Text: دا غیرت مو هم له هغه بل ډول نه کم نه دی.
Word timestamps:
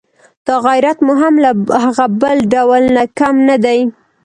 دا 0.45 0.55
غیرت 0.65 0.97
مو 1.05 1.13
هم 1.21 1.33
له 1.43 1.49
هغه 1.83 2.05
بل 2.21 2.37
ډول 2.53 2.83
نه 2.95 3.03
کم 3.19 3.35
نه 3.49 3.55
دی. 3.63 3.79